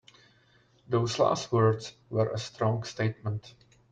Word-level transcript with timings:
Those 0.89 1.19
last 1.19 1.51
words 1.51 1.93
were 2.09 2.31
a 2.31 2.39
strong 2.39 2.81
statement. 2.85 3.53